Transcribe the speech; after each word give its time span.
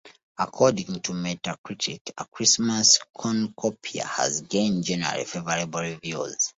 According 0.39 1.01
to 1.01 1.11
Metacritic, 1.11 2.13
"A 2.17 2.25
Christmas 2.25 2.97
Cornucopia" 3.13 4.03
has 4.05 4.41
gained 4.41 4.83
"generally 4.85 5.25
favourable 5.25 5.81
reviews". 5.81 6.49